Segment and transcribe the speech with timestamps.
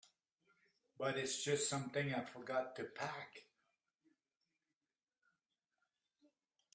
[0.97, 3.43] But it's just something I forgot to pack.